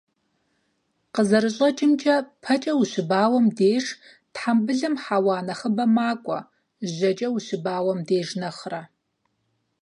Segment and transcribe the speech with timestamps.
[1.15, 3.85] КъызэрыщӀэкӀымкӀэ, пэкӀэ ущыбауэм деж
[4.33, 6.39] тхьэмбылым хьэуа нэхъыбэ макӀуэ,
[6.93, 8.81] жьэкӀэ ущыбауэм деж нэхърэ.